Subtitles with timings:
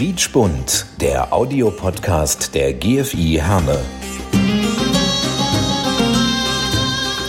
[0.00, 3.78] Quietschbunt, der Audiopodcast der GFI Herne.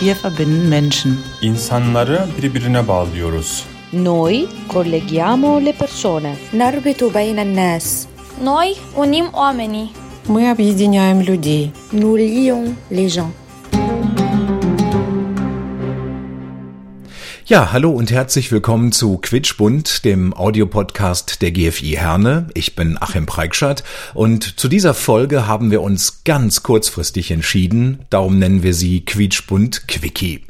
[0.00, 1.18] Wir verbinden Menschen.
[1.42, 3.64] İnsanları birbirine bağlıyoruz.
[3.92, 6.36] Noi colleghiamo le persone.
[6.54, 8.06] نربط بين الناس
[8.44, 9.88] Noi unim oamenii.
[10.28, 11.70] Мы объединяем людей.
[11.92, 13.32] Nous lions les gens.
[17.45, 22.47] Ja, hallo und herzlich willkommen zu Quitschbund, dem Audiopodcast der GFI Herne.
[22.53, 28.39] Ich bin Achim Preikschat und zu dieser Folge haben wir uns ganz kurzfristig entschieden, darum
[28.39, 30.45] nennen wir sie Quietschbund Quickie.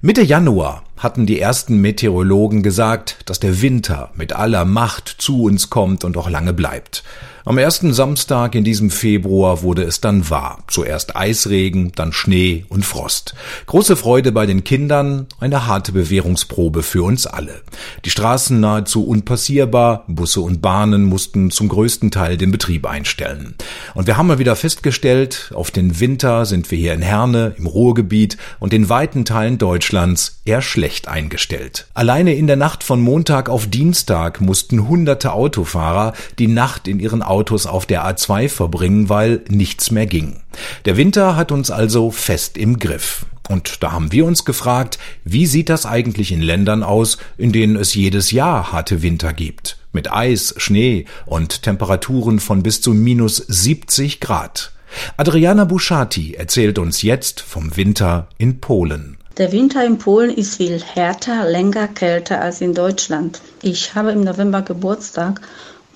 [0.00, 5.70] Mitte Januar hatten die ersten Meteorologen gesagt, dass der Winter mit aller Macht zu uns
[5.70, 7.02] kommt und auch lange bleibt.
[7.48, 10.58] Am ersten Samstag in diesem Februar wurde es dann wahr.
[10.66, 13.34] Zuerst Eisregen, dann Schnee und Frost.
[13.64, 17.62] Große Freude bei den Kindern, eine harte Bewährungsprobe für uns alle.
[18.04, 23.54] Die Straßen nahezu unpassierbar, Busse und Bahnen mussten zum größten Teil den Betrieb einstellen.
[23.94, 27.66] Und wir haben mal wieder festgestellt, auf den Winter sind wir hier in Herne, im
[27.66, 31.86] Ruhrgebiet und in weiten Teilen Deutschlands eher schlecht eingestellt.
[31.94, 37.22] Alleine in der Nacht von Montag auf Dienstag mussten hunderte Autofahrer die Nacht in ihren
[37.22, 40.40] Autos auf der A2 verbringen, weil nichts mehr ging.
[40.84, 43.26] Der Winter hat uns also fest im Griff.
[43.48, 47.76] Und da haben wir uns gefragt, wie sieht das eigentlich in Ländern aus, in denen
[47.76, 49.78] es jedes Jahr harte Winter gibt?
[49.92, 54.72] Mit Eis, Schnee und Temperaturen von bis zu minus 70 Grad.
[55.16, 59.16] Adriana Buschati erzählt uns jetzt vom Winter in Polen.
[59.38, 63.40] Der Winter in Polen ist viel härter, länger, kälter als in Deutschland.
[63.62, 65.40] Ich habe im November Geburtstag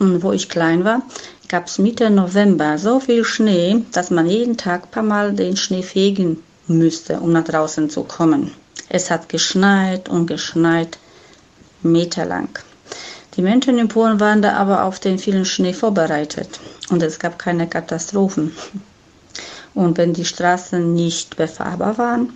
[0.03, 1.03] und wo ich klein war,
[1.49, 5.57] gab es Mitte November so viel Schnee, dass man jeden Tag ein paar Mal den
[5.57, 8.53] Schnee fegen müsste, um nach draußen zu kommen.
[8.89, 10.99] Es hat geschneit und geschneit,
[11.83, 12.49] meterlang.
[13.37, 17.39] Die Menschen in Polen waren da aber auf den vielen Schnee vorbereitet und es gab
[17.39, 18.55] keine Katastrophen.
[19.73, 22.33] Und wenn die Straßen nicht befahrbar waren,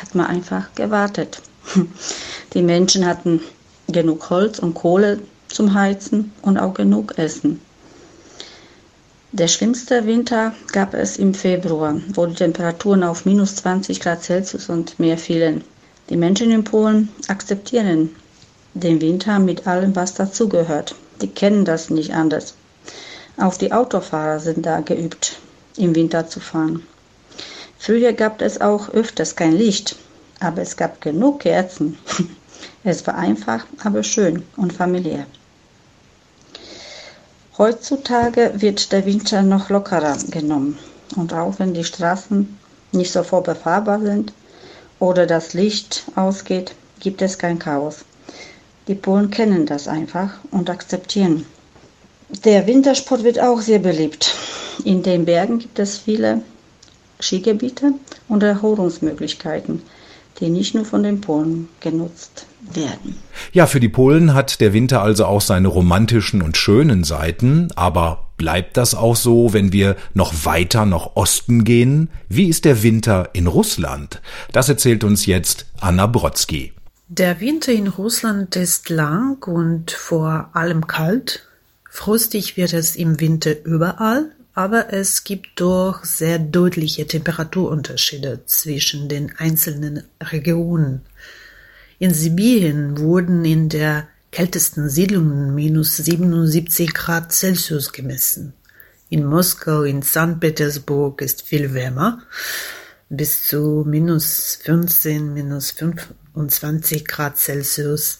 [0.00, 1.40] hat man einfach gewartet.
[2.54, 3.40] Die Menschen hatten
[3.88, 5.20] genug Holz und Kohle
[5.52, 7.60] zum Heizen und auch genug Essen.
[9.32, 14.68] Der schlimmste Winter gab es im Februar, wo die Temperaturen auf minus 20 Grad Celsius
[14.68, 15.64] und mehr fielen.
[16.10, 18.10] Die Menschen in Polen akzeptieren
[18.74, 20.94] den Winter mit allem, was dazugehört.
[21.20, 22.54] Die kennen das nicht anders.
[23.36, 25.38] Auch die Autofahrer sind da geübt,
[25.76, 26.86] im Winter zu fahren.
[27.78, 29.96] Früher gab es auch öfters kein Licht,
[30.40, 31.98] aber es gab genug Kerzen.
[32.84, 35.26] Es war einfach, aber schön und familiär.
[37.58, 40.78] Heutzutage wird der Winter noch lockerer genommen.
[41.16, 42.58] Und auch wenn die Straßen
[42.92, 44.32] nicht sofort befahrbar sind
[44.98, 48.04] oder das Licht ausgeht, gibt es kein Chaos.
[48.88, 51.44] Die Polen kennen das einfach und akzeptieren.
[52.44, 54.34] Der Wintersport wird auch sehr beliebt.
[54.84, 56.40] In den Bergen gibt es viele
[57.20, 57.92] Skigebiete
[58.28, 59.82] und Erholungsmöglichkeiten,
[60.40, 63.16] die nicht nur von den Polen genutzt werden.
[63.52, 68.28] Ja, für die Polen hat der Winter also auch seine romantischen und schönen Seiten, aber
[68.36, 72.08] bleibt das auch so, wenn wir noch weiter nach Osten gehen?
[72.28, 74.20] Wie ist der Winter in Russland?
[74.52, 76.72] Das erzählt uns jetzt Anna Brodsky.
[77.08, 81.46] Der Winter in Russland ist lang und vor allem kalt.
[81.90, 89.32] Frostig wird es im Winter überall, aber es gibt doch sehr deutliche Temperaturunterschiede zwischen den
[89.38, 91.02] einzelnen Regionen.
[91.98, 98.54] In Sibirien wurden in der kältesten Siedlungen minus 77 Grad Celsius gemessen.
[99.08, 100.40] In Moskau, in St.
[100.40, 102.22] Petersburg ist viel wärmer,
[103.08, 108.18] bis zu minus 15, minus 25 Grad Celsius.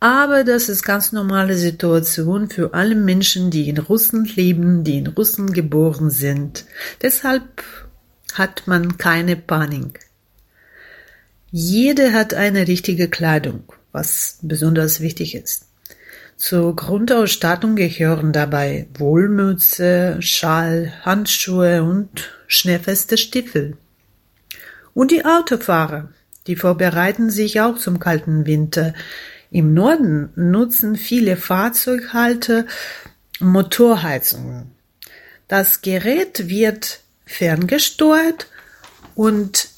[0.00, 5.06] Aber das ist ganz normale Situation für alle Menschen, die in Russland leben, die in
[5.08, 6.64] Russland geboren sind.
[7.02, 7.62] Deshalb
[8.32, 10.00] hat man keine Panik.
[11.50, 15.66] Jede hat eine richtige Kleidung, was besonders wichtig ist.
[16.36, 23.76] Zur Grundausstattung gehören dabei Wollmütze, Schal, Handschuhe und schneefeste Stiefel.
[24.94, 26.08] Und die Autofahrer,
[26.46, 28.94] die vorbereiten sich auch zum kalten Winter.
[29.50, 32.66] Im Norden nutzen viele Fahrzeughalter
[33.40, 34.70] Motorheizungen.
[35.48, 38.46] Das Gerät wird ferngesteuert
[39.16, 39.68] und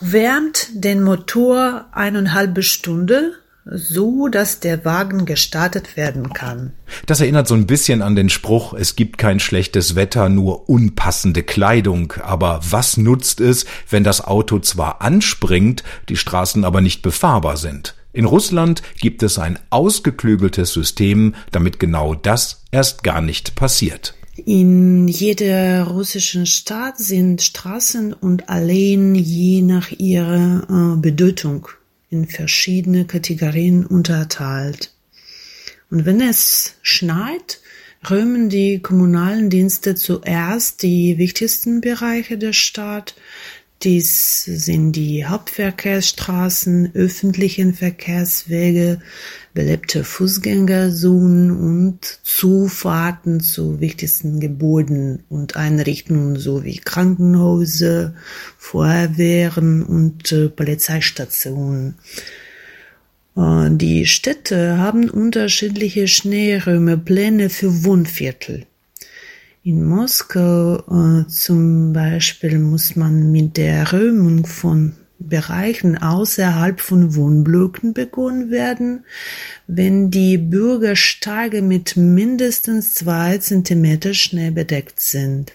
[0.00, 3.32] wärmt den Motor eineinhalb Stunde,
[3.66, 6.72] so dass der Wagen gestartet werden kann.
[7.06, 11.42] Das erinnert so ein bisschen an den Spruch, es gibt kein schlechtes Wetter, nur unpassende
[11.42, 12.14] Kleidung.
[12.22, 17.94] Aber was nutzt es, wenn das Auto zwar anspringt, die Straßen aber nicht befahrbar sind?
[18.12, 24.14] In Russland gibt es ein ausgeklügeltes System, damit genau das erst gar nicht passiert.
[24.44, 31.68] In jeder russischen Stadt sind Straßen und Alleen je nach ihrer äh, Bedeutung
[32.10, 34.92] in verschiedene Kategorien unterteilt.
[35.90, 37.60] Und wenn es schneit,
[38.08, 43.14] räumen die kommunalen Dienste zuerst die wichtigsten Bereiche der Stadt,
[43.84, 49.00] dies sind die Hauptverkehrsstraßen, öffentlichen Verkehrswege,
[49.54, 58.14] belebte Fußgängerzonen und Zufahrten zu wichtigsten Gebäuden und Einrichtungen sowie Krankenhäuser,
[58.56, 61.96] Feuerwehren und äh, Polizeistationen.
[63.36, 68.66] Äh, die Städte haben unterschiedliche Schneeräumepläne für Wohnviertel.
[69.64, 77.94] In Moskau äh, zum Beispiel muss man mit der Räumung von Bereichen außerhalb von Wohnblöcken
[77.94, 79.04] begonnen werden,
[79.68, 85.52] wenn die Bürgersteige mit mindestens zwei Zentimeter Schnee bedeckt sind.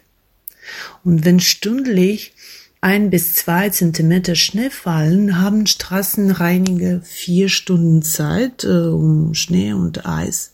[1.03, 2.33] Und wenn stündlich
[2.79, 10.05] ein bis zwei Zentimeter Schnee fallen, haben Straßenreiniger vier Stunden Zeit, äh, um Schnee und
[10.05, 10.53] Eis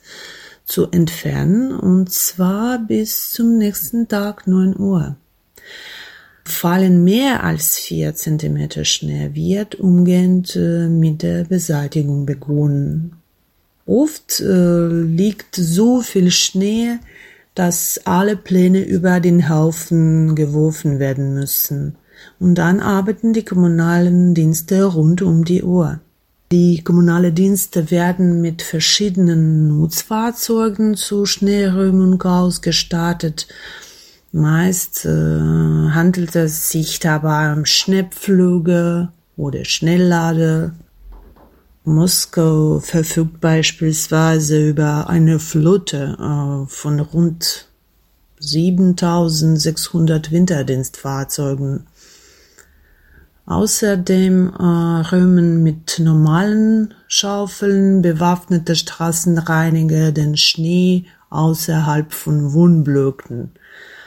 [0.66, 5.16] zu entfernen, und zwar bis zum nächsten Tag neun Uhr.
[6.46, 13.14] Fallen mehr als vier Zentimeter Schnee, wird umgehend äh, mit der Beseitigung begonnen.
[13.86, 17.00] Oft äh, liegt so viel Schnee,
[17.56, 21.96] dass alle Pläne über den Haufen geworfen werden müssen.
[22.40, 26.00] Und dann arbeiten die kommunalen Dienste rund um die Uhr.
[26.54, 33.48] Die kommunale Dienste werden mit verschiedenen Nutzfahrzeugen zur Schneeräumung ausgestattet.
[34.32, 40.76] Meist äh, handelt es sich dabei um Schnellpflüge oder Schnelllader.
[41.86, 47.68] Moskau verfügt beispielsweise über eine Flotte äh, von rund
[48.40, 51.88] 7600 Winterdienstfahrzeugen.
[53.46, 63.52] Außerdem äh, räumen mit normalen Schaufeln bewaffnete Straßenreiniger den Schnee außerhalb von Wohnblöcken.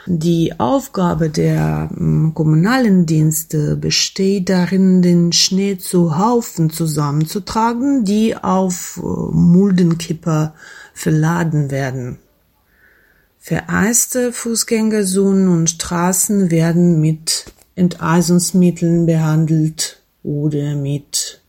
[0.07, 8.97] Die Aufgabe der äh, kommunalen Dienste besteht darin, den Schnee zu Haufen zusammenzutragen, die auf
[8.97, 10.55] äh, Muldenkipper
[10.93, 12.17] verladen werden.
[13.37, 21.41] Vereiste Fußgängerzonen und Straßen werden mit Enteisungsmitteln behandelt oder mit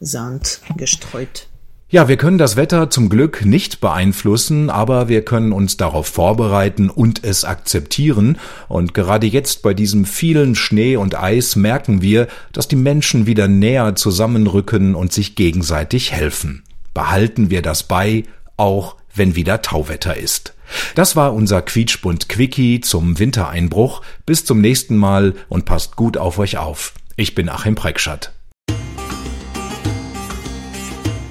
[0.00, 1.48] Sand gestreut.
[1.88, 6.90] Ja, wir können das Wetter zum Glück nicht beeinflussen, aber wir können uns darauf vorbereiten
[6.90, 8.38] und es akzeptieren.
[8.66, 13.46] Und gerade jetzt bei diesem vielen Schnee und Eis merken wir, dass die Menschen wieder
[13.46, 16.64] näher zusammenrücken und sich gegenseitig helfen.
[16.92, 18.24] Behalten wir das bei,
[18.56, 20.55] auch wenn wieder Tauwetter ist.
[20.94, 24.02] Das war unser Quietschbund Quickie zum Wintereinbruch.
[24.24, 26.92] Bis zum nächsten Mal und passt gut auf euch auf.
[27.16, 28.32] Ich bin Achim Preckschat.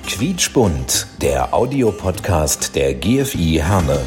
[0.08, 4.00] Quietschbund, der Audiopodcast der GFI Herne.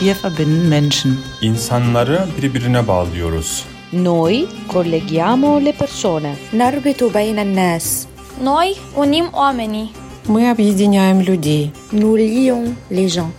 [0.00, 1.18] Wir verbinden Menschen.
[1.42, 3.64] İnsanları birbirine bağlıyoruz.
[3.92, 6.36] Noi colleghiamo le persone.
[6.52, 8.06] Narbitu beyna nas.
[8.42, 9.88] Noi unim oamenii.
[10.27, 11.73] Мы объединяем людей.
[11.91, 13.31] Nous lions les gens.